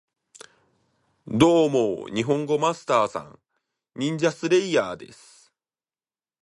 [1.27, 3.39] ドーモ、ニホンゴマスター＝サン！
[3.97, 5.53] ニンジャスレイヤーです